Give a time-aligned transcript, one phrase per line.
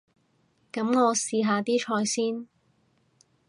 [0.73, 2.47] 噉我試下啲菜先